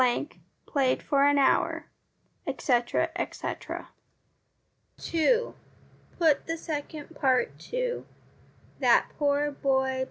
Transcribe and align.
played 0.65 1.03
for 1.03 1.27
an 1.27 1.37
hour; 1.37 1.85
etc., 2.47 3.07
etc. 3.15 3.87
2. 4.97 5.53
Put 6.17 6.47
the 6.47 6.57
second 6.57 7.13
part 7.15 7.59
to 7.59 8.03
That 8.79 9.09
poor 9.19 9.51
boy 9.51 9.99